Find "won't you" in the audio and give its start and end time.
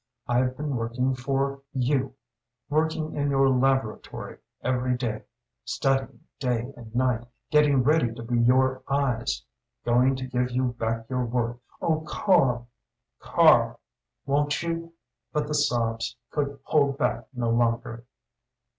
14.25-14.93